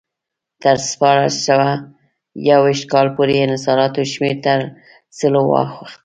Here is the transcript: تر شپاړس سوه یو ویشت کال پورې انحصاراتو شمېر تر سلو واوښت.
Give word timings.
تر 0.61 0.75
شپاړس 0.91 1.35
سوه 1.47 1.69
یو 2.49 2.59
ویشت 2.65 2.85
کال 2.93 3.07
پورې 3.15 3.33
انحصاراتو 3.41 4.01
شمېر 4.13 4.35
تر 4.45 4.59
سلو 5.17 5.41
واوښت. 5.47 5.99